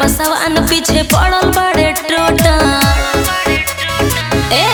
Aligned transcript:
पसवा 0.00 0.46
न 0.48 0.66
पीछे 0.68 1.02
पड़ल 1.12 1.50
बड़े 1.56 1.90
टोटा। 2.08 2.54
ए, 4.52 4.66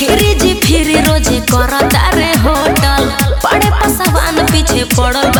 गिरिजी 0.00 0.52
फिर 0.64 0.88
रोजी 1.06 1.38
कर 1.52 1.72
तारे 1.94 2.32
होटल। 2.44 3.04
पड़े 3.44 3.70
पसवा 3.80 4.30
न 4.30 4.46
पीछे 4.52 4.84
पड़ल 4.96 5.30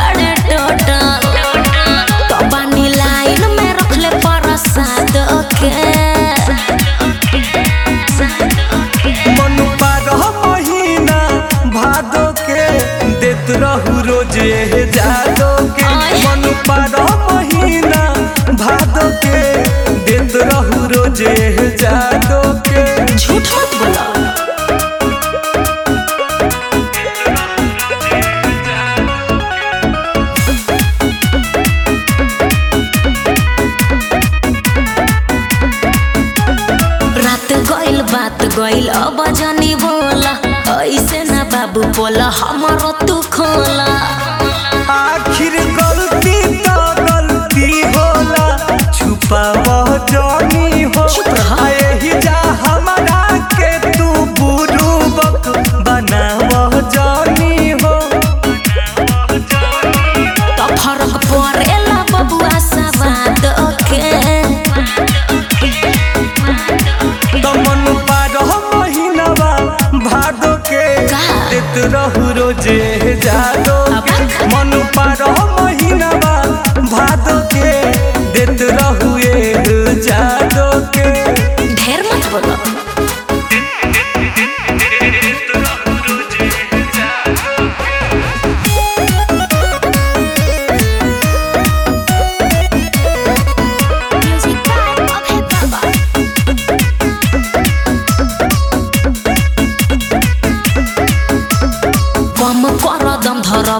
गईल 38.66 38.88
अब 38.88 39.24
जानी 39.38 39.74
बोला 39.82 40.32
ऐसे 40.82 41.22
ना 41.30 41.42
बाबू 41.52 41.82
बोला 41.96 42.28
हमारो 42.38 42.90
तू 43.06 43.20
खोला 43.36 43.86
রহুরো 71.94 72.48
যে 72.64 72.78
যাদো 73.26 73.78
মন 74.52 74.70
পার 74.96 75.20
মহিনা 75.56 76.10
বা 76.22 76.34
ভাদো 76.92 77.36
কে 77.52 77.70
দেত 78.34 78.60
রহুয়ে 78.76 79.34
যাদো 80.08 80.66
ঢের 81.78 82.00
মত 82.08 82.22
বলো 82.32 82.54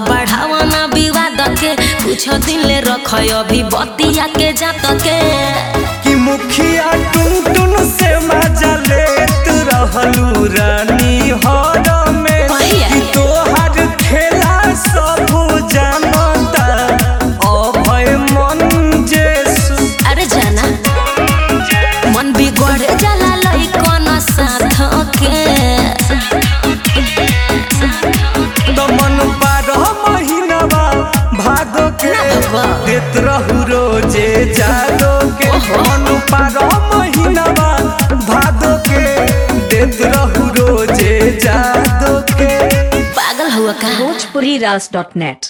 बढ़ावा 0.08 0.60
ना 0.72 0.84
विवाद 0.94 1.40
के 1.60 1.74
कुछ 2.04 2.28
दिन 2.46 2.60
ले 2.66 2.80
रख 2.88 3.14
अभिवतिया 3.14 4.26
के 4.38 4.52
जात 4.62 4.84
के 5.06 5.18
कि 6.04 6.14
मुखिया 6.26 6.90
टुन 7.14 7.52
टुन 7.54 7.76
से 7.96 8.10
मजा 8.28 8.74
ले 8.88 9.04
रहलू 9.70 10.44
रा 10.56 10.68
puriras.net. 44.36 45.48